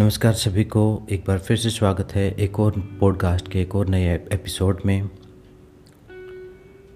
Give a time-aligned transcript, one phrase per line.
[0.00, 3.88] नमस्कार सभी को। एक बार फिर से स्वागत है एक और पॉडकास्ट के एक और
[3.88, 5.08] नए एपिसोड में।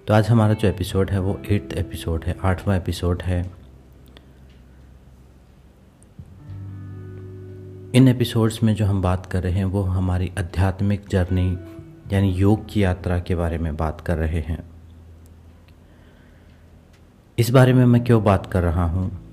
[0.07, 3.51] तो आज हमारा जो एपिसोड है वो एट्थ एपिसोड है, आठवां एपिसोड है।
[7.95, 11.57] इन एपिसोड्स में जो हम बात कर रहे हैं वो हमारी आध्यात्मिक जर्नी
[12.13, 14.63] यानी योग की यात्रा के बारे में बात कर रहे हैं।
[17.39, 19.24] इस बारे में मैं क्यों बात कर रहा हूँ?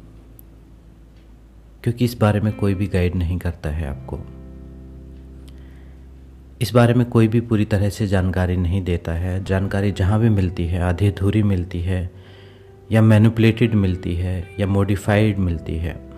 [1.82, 4.20] क्योंकि इस बारे में कोई भी गाइड नहीं करता है आपको।
[6.60, 10.28] इस बारे में कोई भी पूरी तरह से जानकारी नहीं देता है। जानकारी जहाँ भी
[10.28, 12.10] मिलती है, आधी अधूरी मिलती है,
[12.92, 16.12] या मैनुपलेटेड मिलती है, या मॉडिफाइड मिलती है।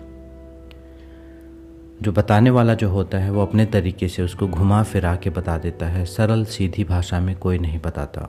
[2.01, 5.57] जो बताने वाला जो होता है, वो अपने तरीके से उसको घुमा फिरा के बता
[5.57, 8.21] देता है। सरल, सीधी भाषा में कोई नहीं बताता।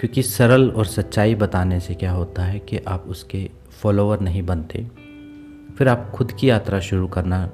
[0.00, 4.99] क्योंकि सरल और सच्चाई बताने से क्या होता है कि आप उसके फॉलोअर नहीं बनते।
[5.80, 7.50] फिर आप खुद की यात्रा शुरू करना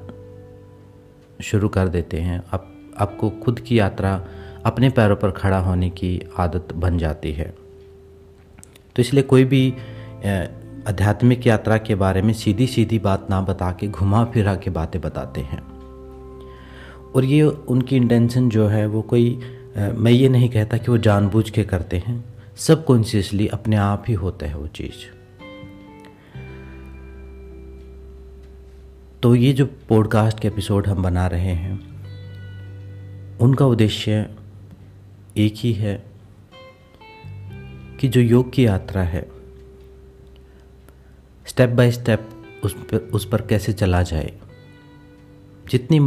[1.43, 4.27] शुरू कर देते हैं। आप, आपको खुद की यात्रा
[4.65, 7.55] अपने पैरों पर खड़ा होने की आदत बन जाती है।
[8.97, 9.71] तो इसलिए कोई भी
[10.89, 15.01] आध्यात्मिक यात्रा के बारे में सीधी सीधी बात ना बता के घुमा फिरा के बातें
[15.01, 15.63] बताते हैं।
[17.17, 19.41] और ये उनकी इंटेंशन जो है वो कोई
[19.77, 22.25] मैं ये नहीं कहता कि वो जानबूझ के करते हैं।
[22.57, 25.16] सब कॉन्शियसली अपने आप ही होता है वो चीज़।
[29.27, 31.81] तो ये जो पॉडकास्ट के एपिसोड हम बना रहे हैं,
[33.39, 34.31] उनका उद्देश्य
[35.37, 36.05] एक ही है
[38.01, 39.29] कि जो योग की यात्रा है
[41.47, 42.29] स्टेप बाय स्टेप
[42.65, 44.39] उस पर उस पर कैसे चला जाए।
[45.71, 46.01] जितनी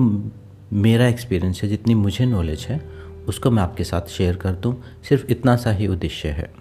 [0.74, 2.90] मेरा एक्सपीरियंस है, जितनी मुझे नॉलेज है,
[3.28, 6.54] उसको मैं आपके साथ शेयर कर दूँ। सिर्फ़ इतना सा ही उद्देश्य है।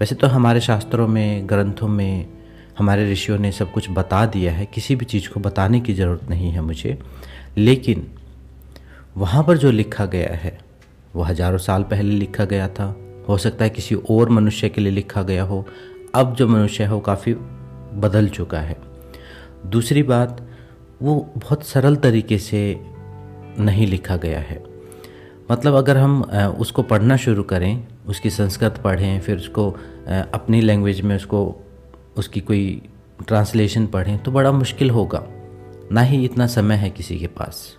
[0.00, 2.33] वैसे तो हमारे शास्त्रों में, ग्रंथों में
[2.78, 6.28] हमारे ऋषियों ने सब कुछ बता दिया है, किसी भी चीज़ को बताने की ज़रूरत
[6.30, 6.98] नहीं है मुझे।
[7.58, 8.06] लेकिन
[9.16, 10.58] वहाँ पर जो लिखा गया है
[11.14, 12.94] वो हज़ारों साल पहले लिखा गया था।
[13.28, 15.64] हो सकता है किसी और मनुष्य के लिए लिखा गया हो।
[16.14, 18.76] अब जो मनुष्य है, वो काफ़ी बदल चुका है।
[19.66, 20.40] दूसरी बात,
[21.02, 22.80] वो बहुत सरल तरीके से
[23.58, 24.62] नहीं लिखा गया है।
[25.50, 26.22] मतलब अगर हम
[26.58, 29.70] उसको पढ़ना शुरू करें, उसकी संस्कृत पढ़ें, फिर उसको
[30.08, 31.44] अपनी लैंग्वेज में उसको
[32.16, 32.82] उसकी कोई
[33.26, 35.26] ट्रांसलेशन पढ़ें तो बड़ा मुश्किल होगा।
[35.92, 37.76] ना ही इतना समय है किसी के पास।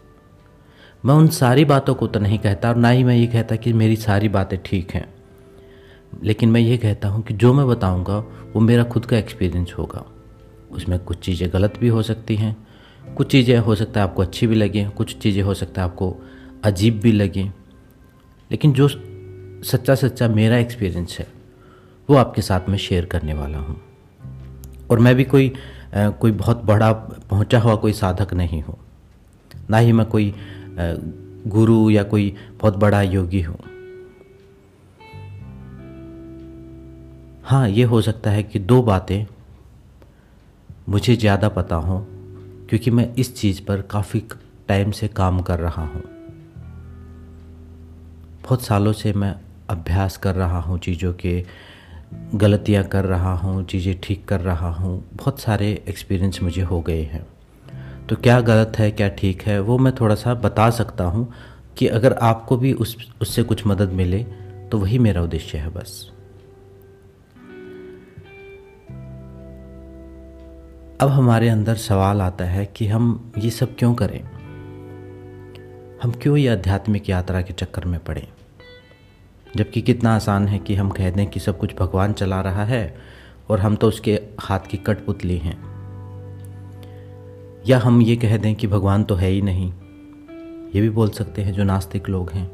[1.06, 3.74] मैं उन सारी बातों को तो नहीं कहता और ना ही मैं ये कहता कि
[3.74, 5.14] मेरी सारी बातें ठीक हैं।
[6.24, 8.18] लेकिन मैं ये कहता हूँ कि जो मैं बताऊँगा,
[8.54, 10.06] वो मेरा खुद का एक्सपीरियंस होगा।
[10.72, 12.68] उसमें कुछ चीज़ें गलत भी हो सकती हैं,
[13.16, 16.16] कुछ चीज़ें हो सकता है आपको अच्छी भी लगें, कुछ चीज़ें हो सकता है आपको
[16.64, 17.52] अजीब भी लगें।
[18.52, 18.88] लेकिन जो
[19.64, 21.28] सच्चा सच्चा मेरा एक्सपीरियंस है,
[22.10, 23.85] वो आपके साथ में शेयर करने वाला हूँ।
[24.92, 25.54] और मैं भी कोई
[25.96, 28.78] कोई बहुत बड़ा पहुँचा हुआ कोई साधक नहीं हूँ।
[29.70, 30.34] ना ही मैं कोई
[31.48, 33.58] गुरु या कोई बहुत बड़ा योगी हूँ।
[37.44, 39.26] हाँ ये हो सकता है कि दो बातें
[40.90, 42.00] मुझे ज़्यादा पता हों,
[42.70, 44.24] क्योंकि मैं इस चीज़ पर काफ़ी
[44.68, 46.02] टाइम से काम कर रहा हूँ।
[48.44, 49.34] बहुत सालों से मैं
[49.70, 51.44] अभ्यास कर रहा हूँ चीज़ों के
[52.36, 57.02] गलतियाँ कर रहा हूँ, चीज़ें ठीक कर रहा हूँ, बहुत सारे एक्सपीरियंस मुझे हो गए
[57.02, 57.26] हैं।
[58.10, 61.32] तो क्या गलत है, क्या ठीक है, वो मैं थोड़ा सा बता सकता हूँ
[61.78, 64.24] कि अगर आपको भी उस, उससे कुछ मदद मिले
[64.72, 66.12] तो वही मेरा उद्देश्य है बस।
[71.02, 74.22] अब हमारे अंदर सवाल आता है कि हम ये सब क्यों करें?
[76.04, 78.28] हम क्यों ये आध्यात्मिक यात्रा के चक्कर में पड़े?
[79.56, 82.96] जबकि कितना आसान है कि हम कह दें कि सब कुछ भगवान चला रहा है
[83.50, 85.76] और हम तो उसके हाथ की कठपुतली हैं।
[87.68, 89.74] या हम ये कह दें कि भगवान तो है ही नहीं।
[90.76, 92.52] ये भी बोल सकते हैं जो नास्तिक लोग हैं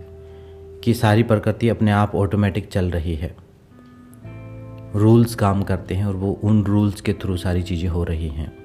[0.83, 3.35] कि सारी प्रकृति अपने आप ऑटोमेटिक चल रही है।
[4.95, 8.61] रूल्स काम करते हैं और वो उन रूल्स के थ्रू सारी चीज़ें हो रही हैं।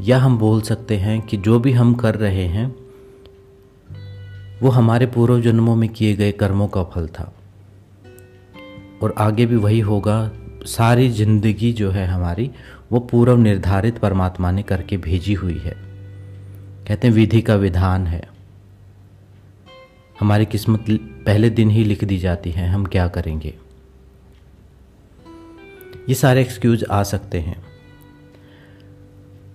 [0.00, 2.79] या हम बोल सकते हैं कि जो भी हम कर रहे हैं
[4.62, 7.34] वो हमारे पूर्व जन्मों में किए गए कर्मों का फल था।
[9.02, 10.30] और आगे भी वही होगा,
[10.64, 12.50] सारी ज़िंदगी जो है हमारी,
[12.92, 15.76] वो पूर्व निर्धारित परमात्मा ने करके भेजी हुई है।
[16.88, 18.28] कहते हैं, विधि का विधान है।
[20.20, 20.84] हमारी किस्मत
[21.26, 23.54] पहले दिन ही लिख दी जाती है, हम क्या करेंगे?
[26.08, 27.69] ये सारे एक्सक्यूज आ सकते हैं।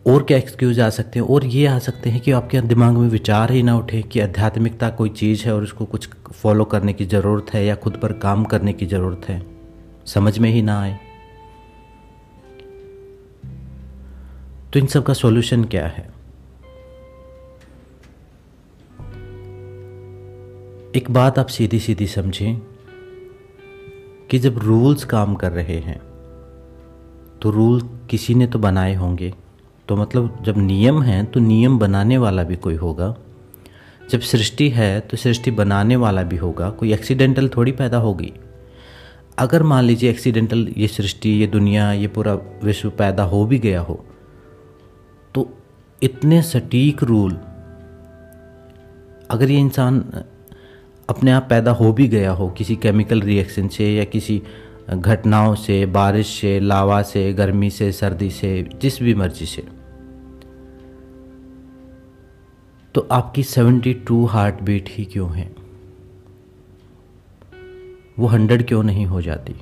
[0.07, 1.27] और क्या एक्सक्यूज आ सकते हैं?
[1.27, 4.89] और ये आ सकते हैं कि आपके दिमाग में विचार ही ना उठे कि आध्यात्मिकता
[4.89, 8.43] कोई चीज़ है और उसको कुछ फॉलो करने की ज़रूरत है या खुद पर काम
[8.43, 9.45] करने की ज़रूरत है।
[10.05, 10.97] समझ में ही ना आए।
[14.73, 16.13] तो इन सब का सॉल्यूशन क्या है?
[20.95, 22.61] एक बात आप सीधी सीधी समझें
[24.31, 25.99] कि जब रूल्स काम कर रहे हैं
[27.41, 29.33] तो रूल किसी ने तो बनाए होंगे।
[29.87, 33.15] तो मतलब जब नियम हैं तो नियम बनाने वाला भी कोई होगा।
[34.09, 38.33] जब सृष्टि है तो सृष्टि बनाने वाला भी होगा। कोई एक्सीडेंटल थोड़ी पैदा होगी।
[39.37, 42.33] अगर मान लीजिए एक्सीडेंटल ये सृष्टि, ये दुनिया, ये पूरा
[42.63, 44.03] विश्व पैदा हो भी गया हो
[45.35, 45.47] तो
[46.01, 47.37] इतने सटीक रूल,
[49.29, 50.03] अगर ये इंसान
[51.09, 54.41] अपने आप पैदा हो भी गया हो, किसी केमिकल रिएक्शन से या किसी
[54.89, 59.63] घटनाओं से, बारिश से, लावा से, गर्मी से, सर्दी से, जिस भी मर्ज़ी से
[62.95, 65.55] तो आपकी 72 हार्ट बीट ही क्यों है?
[68.19, 69.55] वो हंड्रेड क्यों नहीं हो जाती?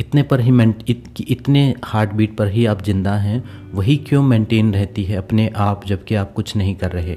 [0.00, 4.74] इतने पर ही इत, इतने हार्ट बीट पर ही आप ज़िंदा हैं वही क्यों मेंटेन
[4.74, 7.16] रहती है अपने आप जबकि आप कुछ नहीं कर रहे?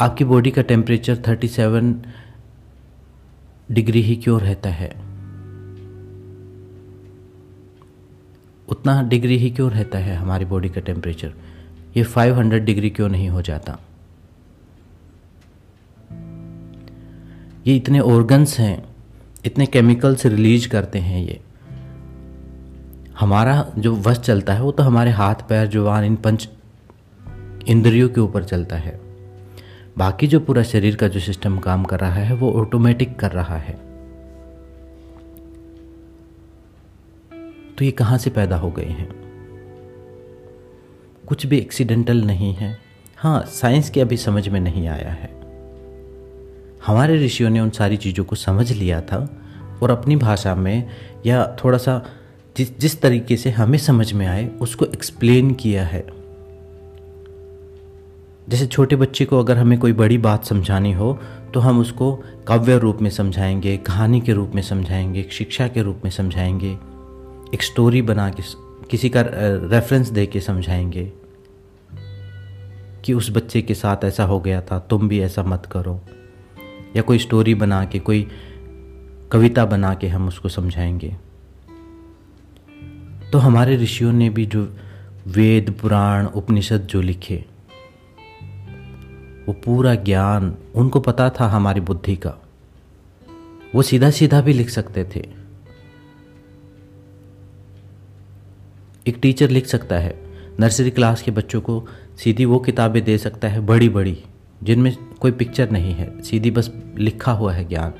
[0.00, 1.94] आपकी बॉडी का टेम्परेचर 37
[3.72, 4.88] डिग्री ही क्यों रहता है?
[8.68, 11.32] उतना डिग्री ही क्यों रहता है हमारी बॉडी का टेम्परेचर
[11.96, 13.78] ये 500 डिग्री क्यों नहीं हो जाता?
[17.66, 18.84] ये इतने ऑर्गन्स हैं,
[19.44, 21.40] इतने केमिकल्स रिलीज़ करते हैं ये।
[23.20, 26.48] हमारा जो वश चलता है, वो तो हमारे हाथ, पैर, ज़ुबान, इन पंच
[27.68, 29.00] इंद्रियों के ऊपर चलता है।
[29.98, 33.56] बाकी जो पूरा शरीर का जो सिस्टम काम कर रहा है, वो ऑटोमेटिक कर रहा
[33.56, 33.92] है।
[37.78, 39.21] तो ये कहाँ से पैदा हो गए हैं?
[41.26, 42.78] कुछ भी एक्सीडेंटल नहीं है।
[43.16, 45.30] हाँ साइंस के अभी समझ में नहीं आया है।
[46.86, 49.18] हमारे ऋषियों ने उन सारी चीज़ों को समझ लिया था
[49.82, 50.88] और अपनी भाषा में
[51.26, 52.02] या थोड़ा सा
[52.56, 56.06] जिस जिस तरीके से हमें समझ में आए, उसको एक्सप्लेन किया है।
[58.48, 61.18] जैसे छोटे बच्चे को अगर हमें कोई बड़ी बात समझानी हो
[61.54, 62.12] तो हम उसको
[62.46, 66.72] काव्य रूप में समझाएँगे, कहानी के रूप में समझाएँगे, शिक्षा के रूप में समझाएँगे,
[67.54, 68.42] एक स्टोरी बना के
[68.92, 69.24] किसी का
[69.70, 71.12] रेफरेंस दे के समझाएँगे
[73.04, 76.00] कि उस बच्चे के साथ ऐसा हो गया था, तुम भी ऐसा मत करो।
[76.96, 78.28] या कोई स्टोरी बना के कोई
[79.32, 81.16] कविता बना के हम उसको समझाएँगे।
[83.32, 84.76] तो हमारे ऋषियों ने भी जो
[85.26, 87.44] वेद, पुराण, उपनिषद जो लिखे,
[89.48, 92.34] वो पूरा ज्ञान, उनको पता था हमारी बुद्धि का।
[93.74, 95.41] वो सीधा सीधा भी लिख सकते थे।
[99.08, 100.22] एक टीचर लिख सकता है।
[100.60, 104.24] नर्सरी क्लास के बच्चों को सीधी वो किताबें दे सकता है बड़ी बड़ी
[104.62, 107.90] जिनमें कोई पिक्चर नहीं है। सीधी बस लिखा हुआ है ज्ञान।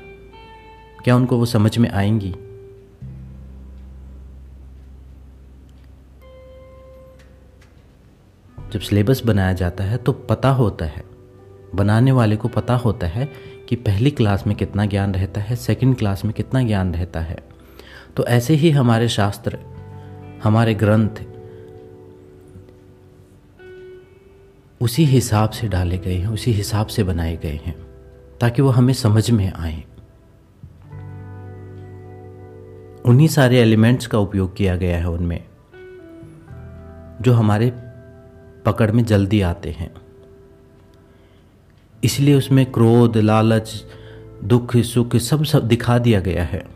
[1.03, 2.35] क्या उनको वो समझ में आएँगी?
[8.71, 11.03] जब सिलेबस बनाया जाता है तो पता होता है।
[11.75, 13.33] बनाने वाले को पता होता है
[13.69, 17.37] कि पहली क्लास में कितना ज्ञान रहता है सेकंड क्लास में कितना ज्ञान रहता है।
[18.15, 19.72] तो ऐसे ही हमारे शास्त्र
[20.43, 21.09] हमारे ग्रंथ
[24.81, 27.75] उसी हिसाब से डाले गए हैं, उसी हिसाब से बनाए गए हैं,
[28.41, 29.83] ताकि वो हमें समझ में आए।
[33.05, 35.43] उन्हीं सारे एलिमेंट्स का उपयोग किया गया है उनमें,
[37.21, 37.73] जो हमारे
[38.65, 39.93] पकड़ में जल्दी आते हैं।
[42.03, 43.85] इसलिए उसमें क्रोध, लालच,
[44.43, 46.72] दुख, सुख सब सब दिखा दिया गया है।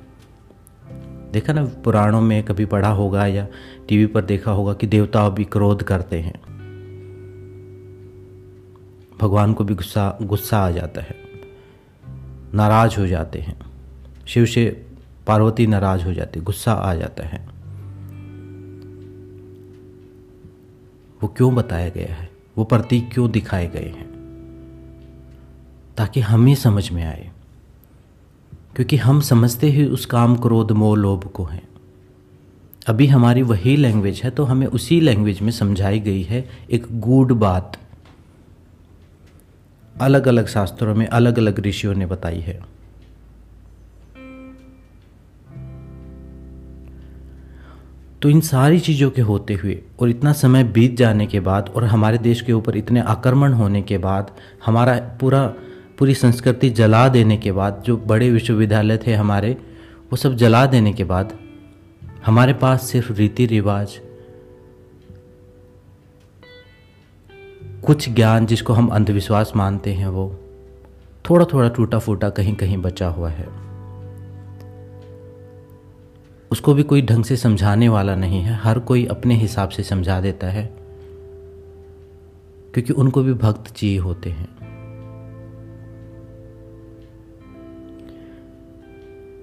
[1.32, 3.48] देखा ना, पुराणों में कभी पढ़ा होगा या
[3.88, 6.42] टीवी पर देखा होगा कि देवता भी क्रोध करते हैं।
[9.22, 11.16] भगवान को भी गुस्सा गुस्सा आ जाता है।
[12.54, 13.60] नाराज़ हो जाते हैं।
[14.28, 14.86] शिव से
[15.28, 17.50] पार्वती नाराज़ हो जाती, गुस्सा आ जाता है।
[21.24, 22.30] वो क्यों बताया गया है?
[22.58, 24.18] वो प्रतीक क्यों दिखाए गए हैं?
[25.98, 27.32] ताकि हमें समझ में आए।
[28.76, 31.68] क्योंकि हम समझते ही उस काम क्रोध, मोह, लोभ को हैं।
[32.88, 37.34] अभी हमारी वही लैंग्वेज है तो हमें उसी लैंग्वेज में समझाई गई है एक गूढ़
[37.34, 37.78] बात।
[40.02, 42.60] अलग अलग शास्त्रों में अलग अलग ऋषियों ने बताई है।
[48.22, 51.84] तो इन सारी चीज़ों के होते हुए और इतना समय बीत जाने के बाद और
[51.84, 54.32] हमारे देश के ऊपर इतने आक्रमण होने के बाद
[54.66, 55.54] हमारा पूरा
[55.98, 59.58] पूरी संस्कृति जला देने के बाद, जो बड़े विश्वविद्यालय थे हमारे,
[60.04, 61.34] वो सब जला देने के बाद,
[62.26, 64.00] हमारे पास सिर्फ़ रीति रिवाज,
[67.86, 70.40] कुछ ज्ञान जिसको हम अंधविश्वास मानते हैं, वो
[71.30, 73.48] थोड़ा थोड़ा टूटा फूटा कहीं कहीं बचा हुआ है।
[76.52, 80.22] उसको भी कोई ढंग से समझाने वाला नहीं है, हर कोई अपने हिसाब से समझा
[80.22, 80.66] देता है,
[82.74, 84.57] क्योंकि उनको भी भक्त चाहिए होते हैं।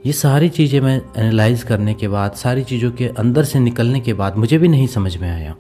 [0.05, 4.13] ये सारी चीज़ें मैं एनालाइज करने के बाद, सारी चीज़ों के अंदर से निकलने के
[4.15, 5.55] बाद मुझे भी नहीं समझ में आया।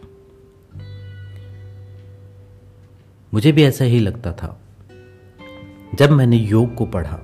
[3.32, 4.60] मुझे भी ऐसा ही लगता था।
[5.94, 7.20] जब मैंने योग को पढ़ा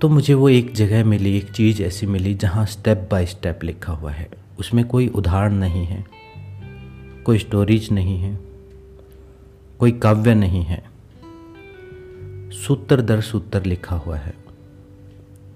[0.00, 3.92] तो मुझे वो एक जगह मिली, एक चीज़ ऐसी मिली जहाँ स्टेप बाय स्टेप लिखा
[3.92, 6.04] हुआ है। उसमें कोई उदाहरण नहीं है,
[7.26, 8.38] कोई स्टोरीज नहीं है,
[9.78, 10.95] कोई काव्य नहीं है।
[12.66, 14.34] सूत्र दर सूत्र लिखा हुआ है।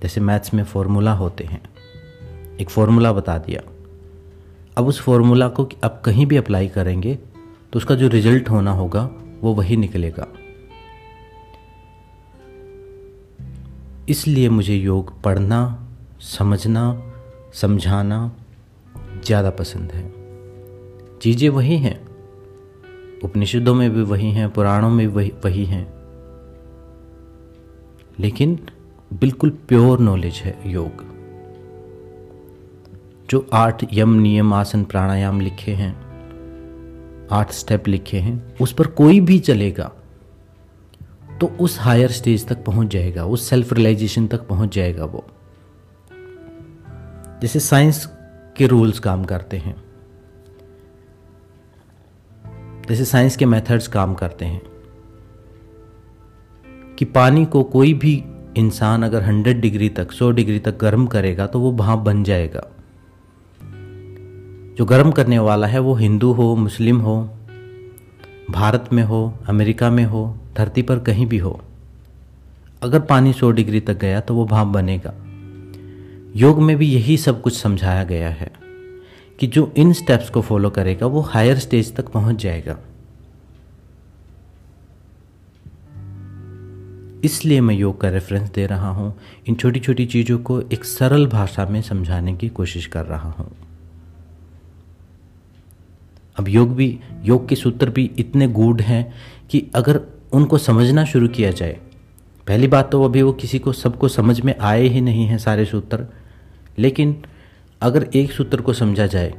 [0.02, 1.62] जैसे मैथ्स में फॉर्मूला होते हैं।
[2.60, 3.62] एक फॉर्मूला बता दिया।
[4.78, 7.14] अब उस फॉर्मूला को आप कहीं भी अप्लाई करेंगे
[7.72, 10.26] तो उसका जो रिज़ल्ट होना होगा, वो वही निकलेगा।
[14.08, 15.88] इसलिए मुझे योग पढ़ना,
[16.20, 17.02] समझना,
[17.54, 18.32] समझाना
[19.24, 20.08] ज़्यादा पसंद है।
[21.18, 22.00] चीज़ें वही हैं।
[23.24, 25.99] उपनिषदों में भी वही हैं, पुराणों में वही वही हैं।
[28.20, 28.58] लेकिन
[29.12, 31.04] बिल्कुल प्योर नॉलेज है योग।
[33.30, 35.94] जो आठ यम नियम, आसन, प्राणायाम लिखे हैं,
[37.32, 39.90] आठ स्टेप लिखे हैं, उस पर कोई भी चलेगा
[41.40, 45.24] तो उस हायर स्टेज तक पहुँच जाएगा, उस सेल्फ रियलाइजेशन तक पहुँच जाएगा वो।
[47.42, 48.04] जैसे साइंस
[48.56, 49.74] के रूल्स काम करते हैं,
[52.88, 54.60] जैसे साइंस के मेथड्स काम करते हैं
[57.00, 58.12] कि पानी को कोई भी
[58.56, 62.66] इंसान अगर 100 डिग्री तक 100 डिग्री तक गर्म करेगा तो वो भाप बन जाएगा।
[64.78, 67.30] जो गर्म करने वाला है वो हिंदू हो, मुस्लिम हो,
[68.50, 71.60] भारत में हो, अमेरिका में हो, धरती पर कहीं भी हो,
[72.82, 75.14] अगर पानी 100 डिग्री तक गया तो वो भाप बनेगा।
[76.36, 78.52] योग में भी यही सब कुछ समझाया गया है
[79.40, 82.78] कि जो इन स्टेप्स को फॉलो करेगा वो हायर स्टेज तक पहुँच जाएगा।
[87.24, 89.14] इसलिए मैं योग का रेफरेंस दे रहा हूँ।
[89.48, 93.50] इन छोटी छोटी चीज़ों को एक सरल भाषा में समझाने की कोशिश कर रहा हूँ।
[96.36, 99.12] अब योग भी, योग के सूत्र भी इतने गूढ़ हैं
[99.50, 100.00] कि अगर
[100.32, 101.78] उनको समझना शुरू किया जाए,
[102.46, 105.64] पहली बात तो अभी वो किसी को, सबको समझ में आए ही नहीं हैं सारे
[105.64, 106.06] सूत्र,
[106.78, 107.16] लेकिन
[107.80, 109.30] अगर एक सूत्र को समझा जाए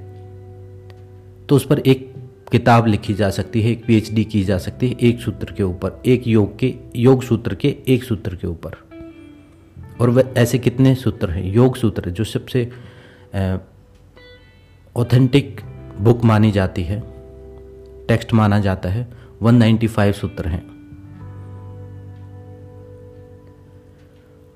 [1.50, 2.11] तो उस पर एक
[2.52, 6.02] किताब लिखी जा सकती है, एक पीएचडी की जा सकती है, एक सूत्र के ऊपर,
[6.06, 8.72] एक योग के, योग सूत्र के, एक सूत्र के ऊपर।
[10.02, 11.54] और वह ऐसे कितने सूत्र हैं?
[11.54, 12.72] योग सूत्र जो सबसे
[14.96, 15.62] ऑथेंटिक
[16.00, 17.00] बुक मानी जाती है
[18.08, 19.08] टेक्स्ट माना जाता है
[19.44, 20.64] 195 सूत्र हैं।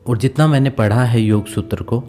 [0.08, 2.00] और जितना मैंने पढ़ा है योग सूत्र को,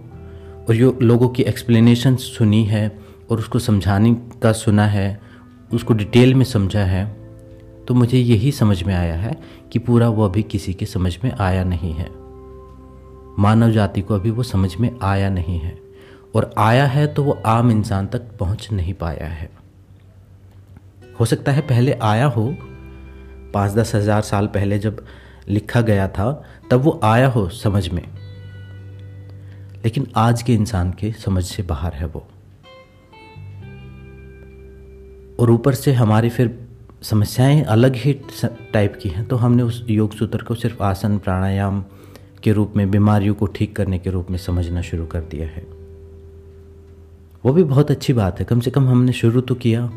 [0.68, 2.98] और योग लोगों की एक्सप्लेनेशन सुनी है,
[3.30, 5.25] और उसको समझाने का सुना है
[5.70, 7.04] उसको डिटेल में समझा है
[7.88, 9.36] तो मुझे यही समझ में आया है
[9.72, 12.08] कि पूरा वो अभी किसी के समझ में आया नहीं है।
[13.38, 15.76] मानव जाति को अभी वो समझ में आया नहीं है,
[16.36, 19.48] और आया है तो वो आम इंसान तक पहुँच नहीं पाया है।
[21.20, 22.46] हो सकता है पहले आया हो
[23.54, 25.04] पाँच दस हज़ार साल पहले जब
[25.48, 28.02] लिखा गया था, तब वो आया हो समझ में।
[29.84, 32.26] लेकिन आज के इंसान के समझ से बाहर है वो।
[35.38, 36.60] और ऊपर से हमारी फिर
[37.02, 38.12] समस्याएँ अलग ही
[38.72, 41.84] टाइप की हैं। तो हमने उस योग सूत्र को सिर्फ़ आसन, प्राणायाम
[42.42, 45.66] के रूप में, बीमारियों को ठीक करने के रूप में समझना शुरू कर दिया है।
[47.44, 49.90] वो भी बहुत अच्छी बात है। कम से कम हमने शुरू तो किया।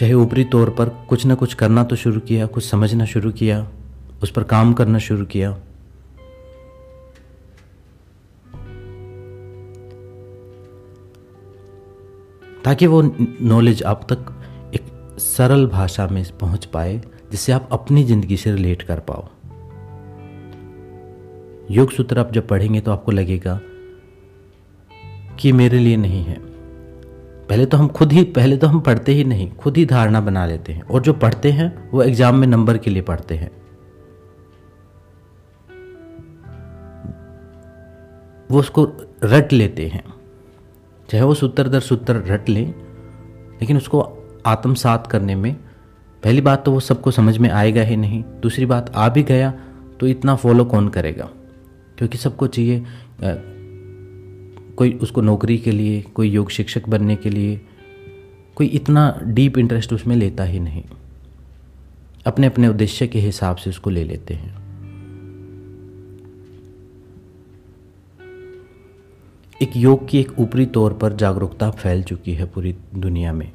[0.00, 3.68] चाहे ऊपरी तौर पर कुछ ना कुछ करना तो शुरू किया, कुछ समझना शुरू किया,
[4.22, 5.58] उस पर काम करना शुरू किया।
[12.68, 13.00] ताकि वो
[13.42, 14.26] नॉलेज आप तक
[14.74, 14.86] एक
[15.18, 19.26] सरल भाषा में पहुँच पाए, जिससे आप अपनी ज़िंदगी से रिलेट कर पाओ।
[21.70, 23.58] योग सूत्र आप जब पढ़ेंगे तो आपको लगेगा
[25.40, 26.36] कि मेरे लिए नहीं है।
[27.48, 30.44] पहले तो हम खुद ही, पहले तो हम पढ़ते ही नहीं, खुद ही धारणा बना
[30.46, 33.50] लेते हैं। और जो पढ़ते हैं, वो एग्ज़ाम में नंबर के लिए पढ़ते हैं।
[38.50, 38.86] वो उसको
[39.24, 40.17] रट लेते हैं।
[41.08, 42.66] चाहे वो सूत्र दर सूत्र रट लें,
[43.60, 44.00] लेकिन उसको
[44.46, 45.54] आत्मसात करने में,
[46.22, 49.52] पहली बात तो वो सबको समझ में आएगा ही नहीं, दूसरी बात आ भी गया
[50.00, 51.28] तो इतना फॉलो कौन करेगा?
[51.98, 52.84] क्योंकि सबको चाहिए
[54.76, 57.60] कोई उसको नौकरी के लिए, कोई योग शिक्षक बनने के लिए,
[58.56, 60.82] कोई इतना डीप इंटरेस्ट उसमें लेता ही नहीं।
[62.26, 64.57] अपने अपने उद्देश्य के हिसाब से उसको ले लेते हैं।
[69.62, 73.52] एक योग की एक ऊपरी तौर पर जागरूकता फैल चुकी है पूरी दुनिया में।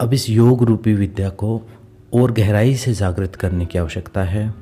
[0.00, 1.62] अब इस योग रूपी विद्या को
[2.14, 4.54] और गहराई से जागृत करने की आवश्यकता है।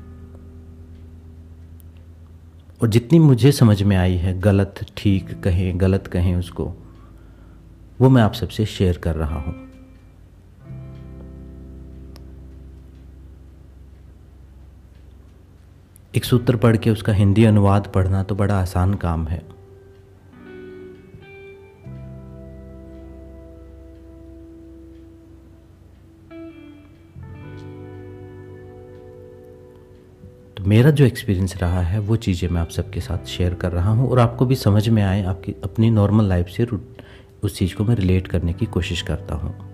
[2.82, 6.72] और जितनी मुझे समझ में आई है, गलत, ठीक कहें, गलत कहें उसको,
[8.00, 9.69] वो मैं आप सबसे शेयर कर रहा हूँ।
[16.14, 19.38] एक सूत्र पढ़ के उसका हिंदी अनुवाद पढ़ना तो बड़ा आसान काम है।
[30.56, 33.90] तो मेरा जो एक्सपीरियंस रहा है, वो चीज़ें मैं आप सबके साथ शेयर कर रहा
[33.90, 36.66] हूँ और आपको भी समझ में आए, आपकी अपनी नॉर्मल लाइफ से
[37.42, 39.69] उस चीज़ को मैं रिलेट करने की कोशिश करता हूँ।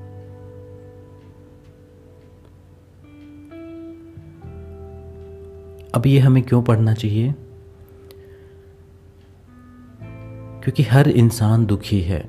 [5.97, 7.35] अब ये हमें क्यों पढ़ना चाहिए?
[10.63, 12.21] क्योंकि हर इंसान दुखी है।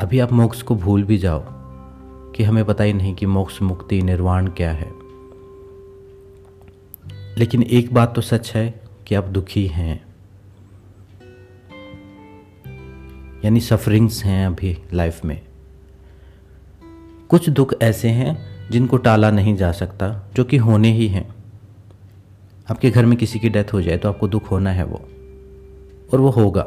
[0.00, 1.44] अभी आप मोक्ष को भूल भी जाओ
[2.32, 4.92] कि हमें पता ही नहीं कि मोक्ष मुक्ति निर्वाण क्या है।
[7.38, 10.06] लेकिन एक बात तो सच है कि आप दुखी हैं।
[13.44, 15.42] यानी सफरिंग्स हैं अभी लाइफ में।
[17.28, 21.33] कुछ दुख ऐसे हैं जिनको टाला नहीं जा सकता, जो कि होने ही हैं।
[22.70, 25.08] आपके घर में किसी की डेथ हो जाए तो आपको दुख होना है वो।
[26.12, 26.62] और वो होगा।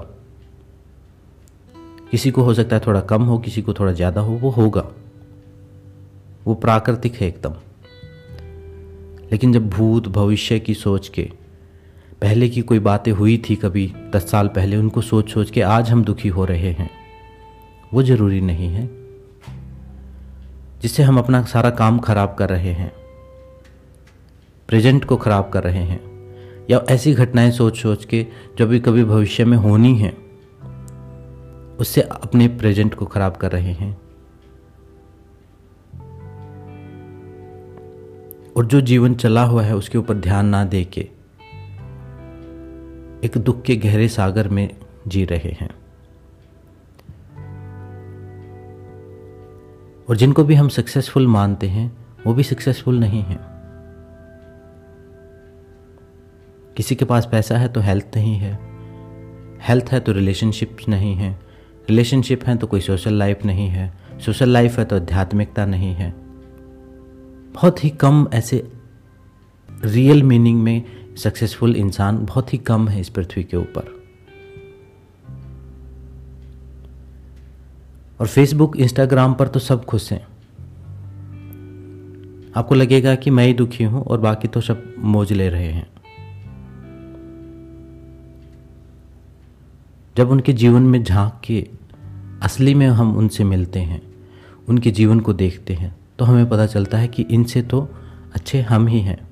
[2.12, 4.88] किसी को हो सकता है थोड़ा कम हो, किसी को थोड़ा ज़्यादा हो, वो होगा।
[6.46, 7.54] वो प्राकृतिक है एकदम।
[9.32, 11.32] लेकिन जब भूत, भविष्य की सोच के,
[12.22, 15.90] पहले की कोई बातें हुई थी कभी, दस साल पहले, उनको सोच सोच के आज
[15.90, 16.90] हम दुखी हो रहे हैं,
[17.94, 18.90] वो ज़रूरी नहीं है।
[20.82, 22.92] जिससे हम अपना सारा काम खराब कर रहे हैं।
[24.68, 26.08] प्रेजेंट को ख़राब कर रहे हैं
[26.70, 28.28] या ऐसी घटनाएँ सोच सोच के
[28.58, 30.18] जो भी कभी भविष्य में होनी है,
[31.80, 34.02] उससे अपने प्रेजेंट को ख़राब कर रहे हैं।
[38.58, 41.02] और जो जीवन चला हुआ है, उसके ऊपर ध्यान ना दे के
[43.24, 44.76] एक दुख के गहरे सागर में
[45.08, 45.70] जी रहे हैं।
[50.10, 53.57] और जिनको भी हम सक्सेसफुल मानते हैं, वो भी सक्सेसफुल नहीं हैं।
[56.78, 58.60] किसी के पास पैसा है तो हेल्थ नहीं है।
[59.68, 61.40] हेल्थ है तो रिलेशनशिप नहीं है।
[61.90, 63.94] रिलेशनशिप है तो कोई सोशल लाइफ नहीं है।
[64.26, 66.16] सोशल लाइफ है तो आध्यात्मिकता नहीं है।
[67.54, 68.72] बहुत ही कम ऐसे
[69.86, 70.84] रियल मीनिंग में
[71.18, 74.02] सक्सेसफुल इंसान बहुत ही कम है इस पृथ्वी के ऊपर।
[78.20, 80.28] और फेसबुक इंस्टाग्राम पर तो सब खुश हैं।
[82.56, 85.97] आपको लगेगा कि मैं ही दुखी हूँ और बाकी तो सब मौज ले रहे हैं।
[90.18, 91.68] जब उनके जीवन में झाँक के
[92.42, 94.02] असली में हम उनसे मिलते हैं,
[94.70, 97.90] उनके जीवन को देखते हैं तो हमें पता चलता है कि इनसे तो
[98.34, 99.28] अच्छे हम ही हैं।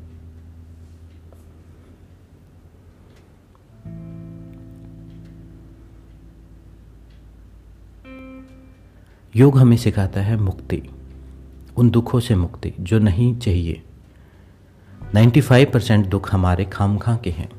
[9.35, 10.81] योग हमें सिखाता है मुक्ति,
[11.77, 13.81] उन दुखों से मुक्ति जो नहीं चाहिए।
[15.15, 17.49] 95 परसेंट दुख हमारे खाम खां के हैं,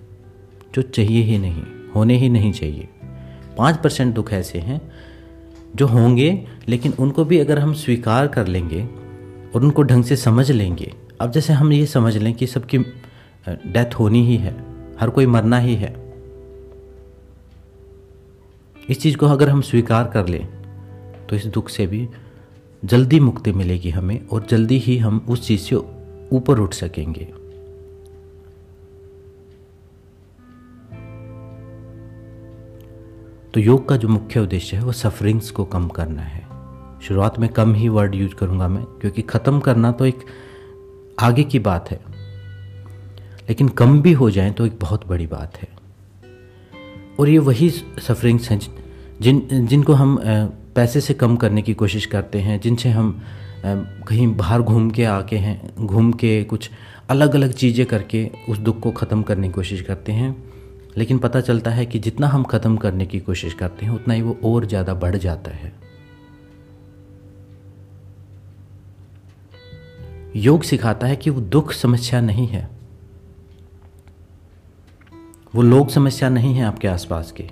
[0.74, 1.62] जो चाहिए ही नहीं,
[1.94, 2.88] होने ही नहीं चाहिए।
[3.58, 4.80] पाँच परसेंट दुख ऐसे हैं
[5.76, 8.82] जो होंगे, लेकिन उनको भी अगर हम स्वीकार कर लेंगे
[9.54, 12.78] और उनको ढंग से समझ लेंगे, अब जैसे हम ये समझ लें कि सबकी
[13.48, 14.54] डेथ होनी ही है,
[15.00, 15.94] हर कोई मरना ही है।
[18.88, 20.46] इस चीज़ को अगर हम स्वीकार कर लें
[21.28, 22.08] तो इस दुख से भी
[22.82, 25.76] जल्दी मुक्ति मिलेगी हमें और जल्दी ही हम उस चीज़ से
[26.32, 27.26] ऊपर उठ सकेंगे।
[33.56, 36.40] तो योग का जो मुख्य उद्देश्य है, वो सफरिंग्स को कम करना है।
[37.02, 40.24] शुरुआत में कम ही वर्ड यूज़ करूँगा मैं, क्योंकि ख़त्म करना तो एक
[41.18, 41.98] आगे की बात है।
[43.48, 45.68] लेकिन कम भी हो जाए तो एक बहुत बड़ी बात है।
[47.20, 48.58] और ये वही सफरिंग्स हैं
[49.20, 50.18] जिन, जिनको हम
[50.74, 53.20] पैसे से कम करने की कोशिश करते हैं, जिनसे हम
[53.66, 56.70] कहीं बाहर घूम के आके हैं, घूम के कुछ
[57.10, 60.34] अलग अलग चीज़ें करके उस दुख को ख़त्म करने की कोशिश करते हैं।
[60.96, 64.22] लेकिन पता चलता है कि जितना हम ख़त्म करने की कोशिश करते हैं, उतना ही
[64.22, 65.72] वो और ज़्यादा बढ़ जाता है।
[70.36, 72.68] योग सिखाता है कि वो दुख समस्या नहीं है।
[75.54, 77.48] वो लोग समस्या नहीं है आपके आसपास के।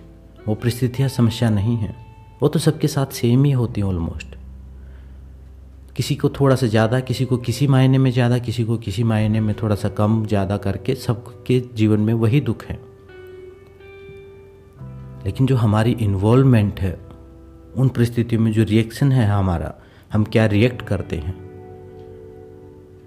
[0.48, 1.94] वो परिस्थितियाँ समस्या नहीं है।
[2.42, 4.36] वो तो सबके साथ सेम ही होती हैं ऑलमोस्ट
[5.96, 9.40] किसी को थोड़ा सा ज़्यादा, किसी को किसी मायने में ज़्यादा, किसी को किसी मायने
[9.40, 12.78] में थोड़ा सा कम, ज़्यादा करके सबके जीवन में वही दुख है।
[15.24, 17.00] लेकिन जो हमारी इन्वॉल्वमेंट है,
[17.76, 19.74] उन परिस्थितियों में जो रिएक्शन है हमारा,
[20.12, 21.44] हम क्या रिएक्ट करते हैं?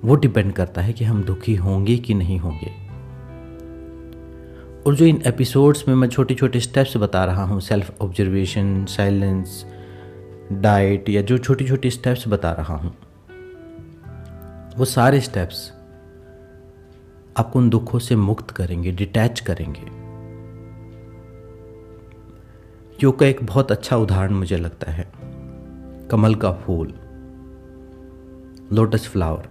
[0.05, 2.87] वो डिपेंड करता है कि हम दुखी होंगे कि नहीं होंगे।
[4.87, 9.65] और जो इन एपिसोड्स में मैं छोटे छोटे स्टेप्स बता रहा हूँ सेल्फ ऑब्जर्वेशन साइलेंस
[10.51, 12.95] डाइट या जो छोटी छोटी स्टेप्स बता रहा हूँ,
[14.77, 15.73] वो सारे स्टेप्स
[17.37, 19.96] आपको उन दुखों से मुक्त करेंगे डिटैच करेंगे।
[23.03, 25.11] योग का एक बहुत अच्छा उदाहरण मुझे लगता है।
[26.11, 26.93] कमल का फूल
[28.73, 29.47] लोटस फ्लावर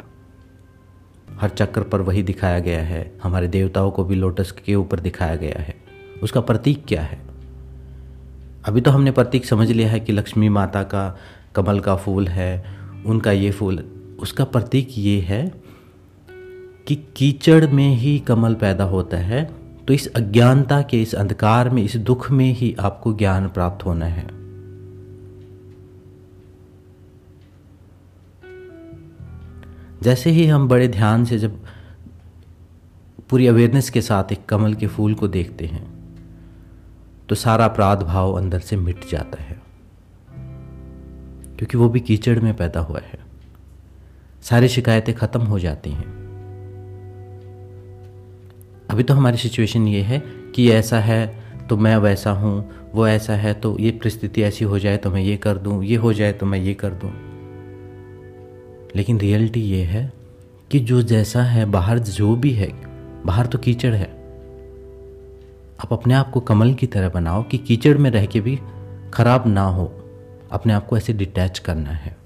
[1.40, 5.36] हर चक्र पर वही दिखाया गया है। हमारे देवताओं को भी लोटस के ऊपर दिखाया
[5.36, 5.76] गया है।
[6.22, 7.18] उसका प्रतीक क्या है?
[8.64, 11.18] अभी तो हमने प्रतीक समझ लिया है कि लक्ष्मी माता का
[11.54, 12.64] कमल का फूल है,
[13.06, 13.84] उनका ये फूल।
[14.20, 15.52] उसका प्रतीक ये है
[16.86, 21.82] कि कीचड़ में ही कमल पैदा होता है। तो इस अज्ञानता के, इस अंधकार में,
[21.82, 24.36] इस दुख में ही आपको ज्ञान प्राप्त होना है।
[30.02, 31.64] जैसे ही हम बड़े ध्यान से जब
[33.30, 35.96] पूरी अवेयरनेस के साथ एक कमल के फूल को देखते हैं
[37.28, 39.62] तो सारा अपराध भाव अंदर से मिट जाता है।
[41.56, 43.18] क्योंकि वो भी कीचड़ में पैदा हुआ है।
[44.42, 46.15] सारी शिकायतें ख़त्म हो जाती हैं।
[48.96, 50.18] अभी तो हमारी सिचुएशन ये है
[50.54, 51.26] कि ऐसा है
[51.68, 55.20] तो मैं वैसा हूँ, वो ऐसा है तो ये परिस्थिति ऐसी हो जाए तो मैं
[55.20, 57.10] ये कर दूँ, ये हो जाए तो मैं ये कर दूँ।
[58.96, 60.12] लेकिन रियलिटी ये है
[60.70, 62.70] कि जो जैसा है, बाहर जो भी है,
[63.26, 64.08] बाहर तो कीचड़ है।
[65.80, 68.58] आप अपने आप को कमल की तरह बनाओ कि कीचड़ में रह के भी
[69.14, 69.92] खराब ना हो,
[70.50, 72.16] अपने आप को ऐसे डिटैच करना है।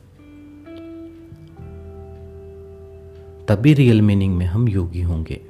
[3.49, 5.50] तभी रियल मीनिंग में हम योगी होंगे।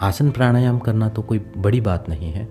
[0.00, 2.48] आसन प्राणायाम करना तो कोई बड़ी बात नहीं है।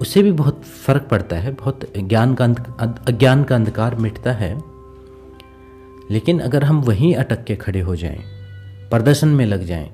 [0.00, 2.44] उससे भी बहुत फ़र्क पड़ता है बहुत ज्ञान का
[3.08, 4.62] अज्ञान का अंधकार मिटता है।
[6.10, 8.18] लेकिन अगर हम वहीं अटक के खड़े हो जाएँ,
[8.90, 9.90] प्रदर्शन में लग जाएँ,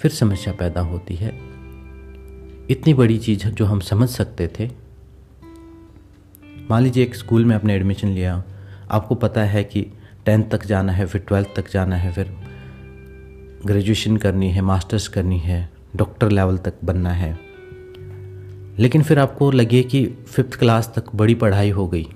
[0.00, 1.28] फिर समस्या पैदा होती है।
[2.70, 4.70] इतनी बड़ी चीज़ जो हम समझ सकते थे।
[6.70, 8.42] मान लीजिए एक स्कूल में आपने एडमिशन लिया
[8.90, 9.86] आपको पता है कि
[10.26, 12.43] टेंथ तक जाना है फिर ट्वेल्थ तक जाना है फिर
[13.66, 17.38] ग्रेजुएशन करनी है, मास्टर्स करनी है, डॉक्टर लेवल तक बनना है।
[18.78, 22.06] लेकिन फिर आपको लगे कि फिफ्थ क्लास तक बड़ी पढ़ाई हो गई।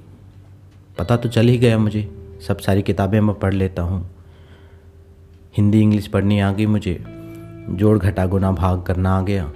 [0.99, 2.09] पता तो चल ही गया मुझे,
[2.47, 4.11] सब सारी किताबें मैं पढ़ लेता हूँ।
[5.57, 6.99] हिंदी, इंग्लिश पढ़नी आ गई मुझे,
[7.71, 9.53] जोड़ घटा गुना भाग करना आ गया।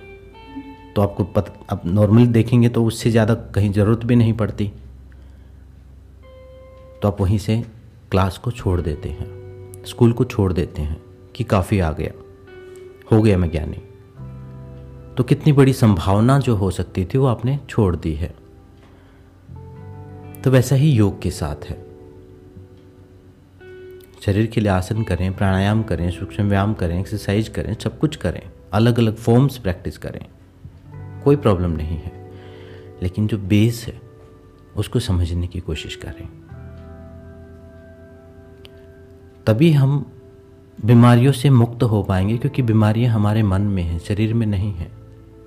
[0.96, 4.72] तो आपको पत, आप नॉर्मल देखेंगे तो उससे ज़्यादा कहीं ज़रूरत भी नहीं पड़ती।
[7.02, 7.62] तो आप वहीं से
[8.10, 11.00] क्लास को छोड़ देते हैं, स्कूल को छोड़ देते हैं।
[11.36, 12.12] कि काफ़ी आ गया।
[13.12, 13.82] हो गया मैं ज्ञानी।
[15.14, 18.34] तो कितनी बड़ी संभावना जो हो सकती थी वो आपने छोड़ दी है।
[20.42, 21.92] तो वैसा ही योग के साथ है।
[24.20, 28.42] शरीर के लिए आसन करें, प्राणायाम करें, सूक्ष्म व्यायाम करें एक्सरसाइज करें, सब कुछ करें।
[28.72, 30.26] अलग अलग फॉर्म्स प्रैक्टिस करें।
[31.20, 32.32] कोई प्रॉब्लम नहीं है।
[33.02, 34.00] लेकिन जो बेस है,
[34.76, 36.28] उसको समझने की कोशिश करें।
[39.46, 40.21] तभी हम
[40.84, 44.92] बीमारियों से मुक्त हो पाएँगे क्योंकि बीमारियाँ हमारे मन में हैं, शरीर में नहीं है।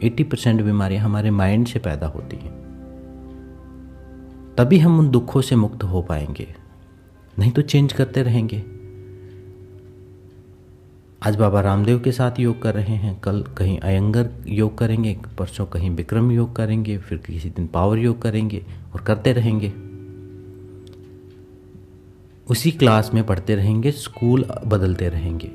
[0.03, 2.65] 80 परसेंट बीमारियाँ हमारे माइंड से पैदा होती हैं।
[4.57, 6.55] तभी हम उन दुखों से मुक्त हो पाएँगे।
[7.39, 8.63] नहीं तो चेंज करते रहेंगे।
[11.23, 15.65] आज बाबा रामदेव के साथ योग कर रहे हैं, कल कहीं अयंगर योग करेंगे, परसों
[15.65, 19.73] कहीं विक्रम योग करेंगे, फिर किसी दिन पावर योग करेंगे और करते रहेंगे।
[22.49, 25.47] उसी क्लास में पढ़ते रहेंगे, स्कूल बदलते रहेंगे।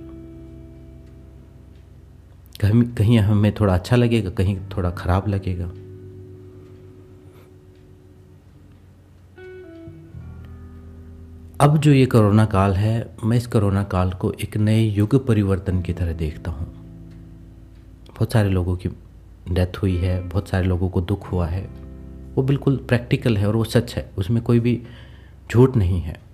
[2.61, 5.64] कहीं कहीं हमें थोड़ा अच्छा लगेगा, कहीं थोड़ा खराब लगेगा।
[11.64, 15.83] अब जो ये कोरोना काल है, मैं इस कोरोना काल को एक नए युग परिवर्तन
[15.83, 16.66] की तरह देखता हूँ।
[18.09, 18.88] बहुत सारे लोगों की
[19.50, 21.70] डेथ हुई है, बहुत सारे लोगों को दुख हुआ है।
[22.35, 24.83] वो बिल्कुल प्रैक्टिकल है और वो सच है, उसमें कोई भी
[25.50, 26.30] झूठ नहीं है।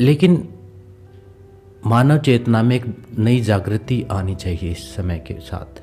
[0.00, 0.48] लेकिन
[1.86, 2.84] मानव चेतना में एक
[3.18, 5.82] नई जागृति आनी चाहिए इस समय के साथ।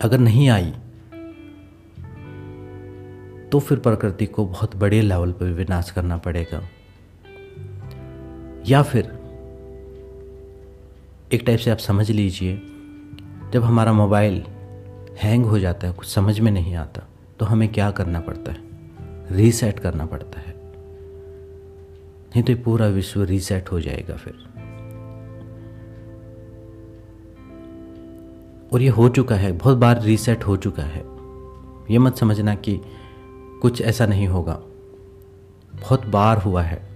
[0.00, 0.72] अगर नहीं आई
[3.52, 6.60] तो फिर प्रकृति को बहुत बड़े लेवल पर विनाश करना पड़ेगा।
[8.66, 9.04] या फिर
[11.32, 12.56] एक टाइप से आप समझ लीजिए,
[13.52, 14.42] जब हमारा मोबाइल
[15.18, 17.06] हैंग हो जाता है, कुछ समझ में नहीं आता
[17.38, 18.58] तो हमें क्या करना पड़ता है?
[19.30, 20.49] रीसेट करना पड़ता है।
[22.40, 24.34] नहीं तो पूरा विश्व रीसेट हो जाएगा फिर।
[28.72, 31.00] और ये हो चुका है, बहुत बार रीसेट हो चुका है।
[31.92, 32.80] ये मत समझना कि
[33.62, 34.54] कुछ ऐसा नहीं होगा।
[35.80, 36.88] बहुत बार हुआ है।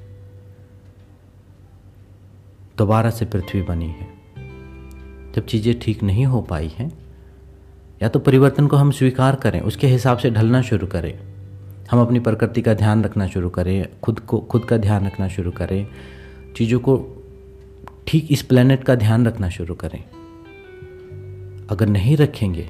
[2.79, 4.09] दोबारा से पृथ्वी बनी है।
[5.33, 6.99] जब चीज़ें ठीक नहीं हो पाई हैं,
[8.03, 11.34] या तो परिवर्तन को हम स्वीकार करें, उसके हिसाब से ढलना शुरू करें।
[11.91, 15.51] हम अपनी प्रकृति का ध्यान रखना शुरू करें, खुद को, खुद का ध्यान रखना शुरू
[15.51, 15.87] करें,
[16.57, 17.23] चीज़ों को
[18.07, 20.05] ठीक इस प्लेनेट का ध्यान रखना शुरू करें।
[21.71, 22.69] अगर नहीं रखेंगे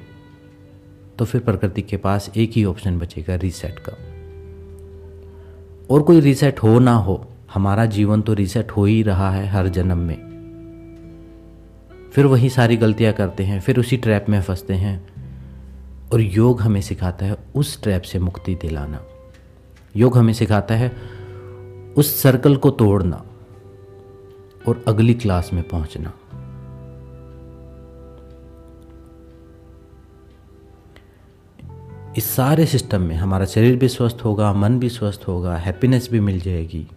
[1.19, 3.97] तो फिर प्रकृति के पास एक ही ऑप्शन बचेगा रीसेट का।
[5.89, 9.67] और कोई रीसेट हो ना हो, हमारा जीवन तो रीसेट हो ही रहा है हर
[9.67, 10.17] जन्म में।
[12.13, 15.14] फिर वही सारी गलतियाँ करते हैं, फिर उसी ट्रैप में फंसते हैं।
[16.13, 19.01] और योग हमें सिखाता है उस ट्रैप से मुक्ति दिलाना।
[19.95, 20.91] योग हमें सिखाता है
[21.97, 23.25] उस सर्कल को तोड़ना
[24.67, 26.13] और अगली क्लास में पहुँचना।
[32.17, 36.19] इस सारे सिस्टम में हमारा शरीर भी स्वस्थ होगा, मन भी स्वस्थ होगा, हैप्पीनेस भी
[36.19, 36.87] मिल जाएगी।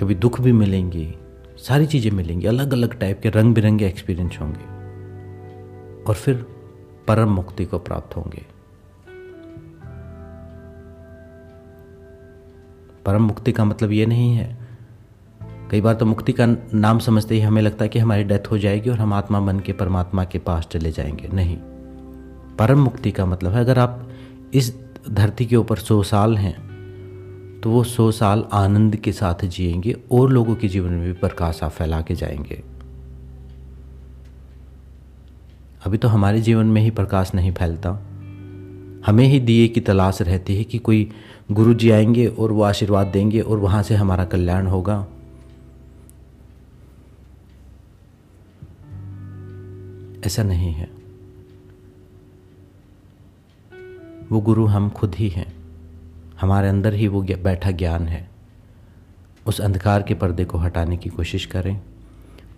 [0.00, 1.14] कभी दुख भी मिलेंगे,
[1.58, 4.64] सारी चीज़ें मिलेंगी अलग अलग टाइप के रंग बिरंगे एक्सपीरियंस होंगे।
[6.04, 6.53] और फिर
[7.08, 8.46] परम मुक्ति को प्राप्त होंगे।
[13.04, 14.58] परम मुक्ति का मतलब ये नहीं है।
[15.70, 18.58] कई बार तो मुक्ति का नाम समझते ही हमें लगता है कि हमारी डेथ हो
[18.58, 21.56] जाएगी और हम आत्मा बन के परमात्मा के पास चले जाएँगे। नहीं।
[22.58, 24.08] परम मुक्ति का मतलब है, अगर आप
[24.54, 24.74] इस
[25.10, 26.64] धरती के ऊपर सौ साल हैं
[27.62, 31.62] तो वो सौ साल आनंद के साथ जिएँगे और लोगों के जीवन में भी प्रकाश
[31.62, 32.73] आप फैला के जाएँगे।
[35.84, 37.90] अभी तो हमारे जीवन में ही प्रकाश नहीं फैलता।
[39.06, 41.12] हमें ही दिए की तलाश रहती है कि कोई
[41.52, 45.06] गुरु जी आएँगे और वो आशीर्वाद देंगे और वहाँ से हमारा कल्याण होगा।
[50.26, 50.90] ऐसा नहीं है।
[54.32, 55.56] वो गुरु हम खुद ही हैं।
[56.40, 58.30] हमारे अंदर ही वो बैठा ज्ञान है।
[59.46, 61.76] उस अंधकार के पर्दे को हटाने की कोशिश करें।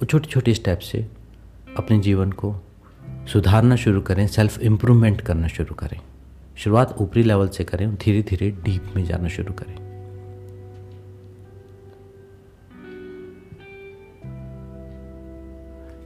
[0.01, 1.11] और छोटे छोटे स्टेप से
[1.77, 2.57] अपने जीवन को
[3.27, 6.01] सुधारना शुरू करें सेल्फ इम्प्रूवमेंट करना शुरू करें।
[6.57, 9.75] शुरुआत ऊपरी लेवल से करें, धीरे धीरे डीप में जाना शुरू करें।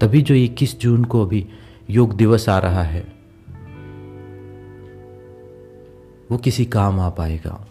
[0.01, 1.47] तभी जो 21 जून को अभी
[1.91, 3.01] योग दिवस आ रहा है,
[6.31, 7.67] वो किसी काम आ पाएगा।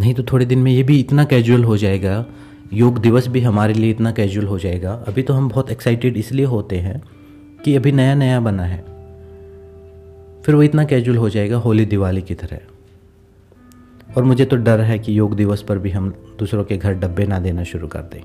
[0.00, 2.26] नहीं तो थोड़े दिन में ये भी इतना कैजुअल हो जाएगा
[2.72, 6.46] योग दिवस भी हमारे लिए इतना कैजुअल हो जाएगा। अभी तो हम बहुत एक्साइटेड इसलिए
[6.46, 7.02] होते हैं
[7.64, 8.84] कि अभी नया नया बना है।
[10.42, 12.60] फिर वो इतना कैजुअल हो जाएगा होली दिवाली की तरह।
[14.16, 17.26] और मुझे तो डर है कि योग दिवस पर भी हम दूसरों के घर डब्बे
[17.26, 18.20] ना देना शुरू कर दें।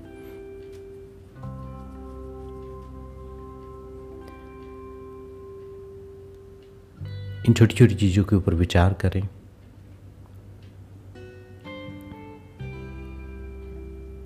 [7.48, 9.28] इन छोटी छोटी चीज़ों के ऊपर विचार करें।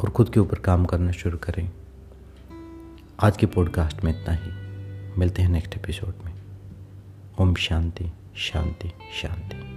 [0.02, 1.72] और खुद के ऊपर काम करना शुरू करें।
[3.20, 4.52] आज के पॉडकास्ट में इतना ही।
[5.20, 6.34] मिलते हैं नेक्स्ट एपिसोड में।
[7.40, 9.71] ओम शांति शांति शांति।